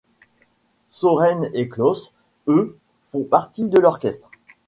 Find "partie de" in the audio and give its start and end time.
3.23-3.77